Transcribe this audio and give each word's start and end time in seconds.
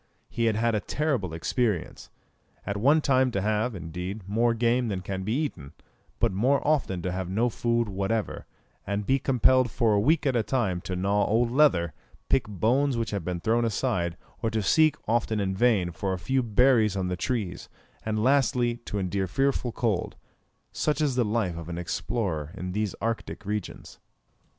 He 0.31 0.45
had 0.45 0.55
had 0.55 0.73
a 0.73 0.79
terrible 0.79 1.31
experience. 1.31 2.09
At 2.65 2.75
one 2.75 3.01
time 3.01 3.29
to 3.33 3.39
have, 3.41 3.75
indeed, 3.75 4.27
more 4.27 4.55
game 4.55 4.87
than 4.87 5.01
can 5.01 5.21
be 5.21 5.33
eaten; 5.33 5.73
but 6.19 6.31
more 6.31 6.59
often 6.67 7.03
to 7.03 7.11
have 7.11 7.29
no 7.29 7.49
food 7.49 7.87
whatever, 7.87 8.47
and 8.87 9.05
be 9.05 9.19
compelled 9.19 9.69
for 9.69 9.93
a 9.93 9.99
week 9.99 10.25
at 10.25 10.35
a 10.35 10.41
time 10.41 10.81
to 10.81 10.95
gnaw 10.95 11.27
old 11.27 11.51
leather, 11.51 11.93
pick 12.29 12.47
bones 12.47 12.97
which 12.97 13.11
had 13.11 13.23
been 13.23 13.41
thrown 13.41 13.63
aside, 13.63 14.17
or 14.41 14.49
to 14.49 14.63
seek, 14.63 14.95
often 15.07 15.39
in 15.39 15.53
vain, 15.55 15.91
for 15.91 16.13
a 16.13 16.17
few 16.17 16.41
berries 16.41 16.97
on 16.97 17.07
the 17.07 17.15
trees; 17.15 17.69
and 18.03 18.23
lastly, 18.23 18.77
to 18.85 18.97
endure 18.97 19.27
fearful 19.27 19.71
cold 19.71 20.15
such 20.71 20.99
is 20.99 21.13
the 21.13 21.23
life 21.23 21.55
of 21.57 21.69
an 21.69 21.77
explorer 21.77 22.49
in 22.57 22.71
these 22.71 22.95
Arctic 23.01 23.45
regions. 23.45 23.99